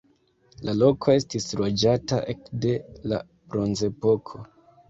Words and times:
La 0.69 0.73
loko 0.77 1.13
estis 1.23 1.45
loĝata 1.59 2.19
ekde 2.35 2.73
la 3.13 3.23
bronzepoko. 3.29 4.43